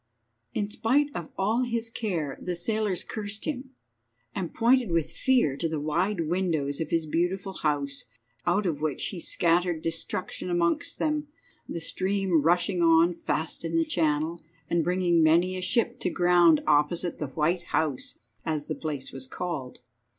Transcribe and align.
In 0.55 0.67
spite 0.67 1.11
of 1.15 1.29
all 1.37 1.61
his 1.61 1.91
care 1.91 2.35
the 2.41 2.55
sailors 2.55 3.03
cursed 3.03 3.45
him, 3.45 3.75
and 4.33 4.51
pointed 4.51 4.89
with 4.89 5.11
fear 5.11 5.55
to 5.55 5.69
the 5.69 5.79
wide 5.79 6.21
windows 6.27 6.79
of 6.81 6.89
his 6.89 7.05
beautiful 7.05 7.53
house, 7.53 8.05
out 8.47 8.65
of 8.65 8.81
which 8.81 9.09
he 9.09 9.19
scattered 9.19 9.83
destruction 9.83 10.49
amongst 10.49 10.97
them, 10.97 11.27
the 11.69 11.79
stream 11.79 12.41
rushing 12.41 12.81
on 12.81 13.13
fast 13.13 13.63
in 13.63 13.75
the 13.75 13.85
channel, 13.85 14.41
and 14.71 14.83
bringing 14.83 15.21
many 15.21 15.55
a 15.55 15.61
ship 15.61 15.99
to 15.99 16.09
ground 16.09 16.63
opposite 16.65 17.19
the 17.19 17.27
White 17.27 17.65
House, 17.69 18.17
as 18.43 18.67
the 18.67 18.73
place 18.73 19.11
was 19.11 19.27
called. 19.27 19.81